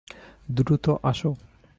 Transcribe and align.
দ্রুত 0.49 0.85
আসো। 1.03 1.31